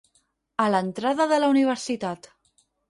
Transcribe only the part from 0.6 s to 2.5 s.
A l'entrada de la universitat.